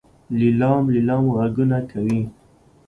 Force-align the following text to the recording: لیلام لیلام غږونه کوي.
لیلام 0.39 0.83
لیلام 0.93 1.23
غږونه 1.35 1.77
کوي. 1.91 2.21